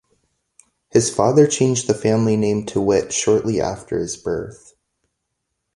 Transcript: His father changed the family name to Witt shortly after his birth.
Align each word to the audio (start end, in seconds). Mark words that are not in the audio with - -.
His 0.89 1.11
father 1.13 1.45
changed 1.45 1.85
the 1.85 1.93
family 1.93 2.35
name 2.35 2.65
to 2.65 2.81
Witt 2.81 3.13
shortly 3.13 3.61
after 3.61 3.99
his 3.99 4.17
birth. 4.17 4.73